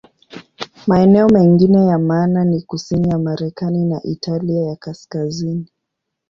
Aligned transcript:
Maeneo 0.87 1.27
mengine 1.29 1.85
ya 1.85 1.99
maana 1.99 2.45
ni 2.45 2.61
kusini 2.61 3.09
ya 3.09 3.19
Marekani 3.19 3.85
na 3.85 4.03
Italia 4.03 4.61
ya 4.65 4.75
Kaskazini. 4.75 5.71